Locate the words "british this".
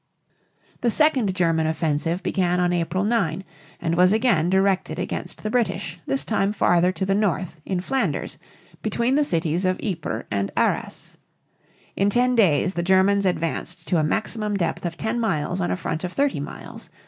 5.51-6.25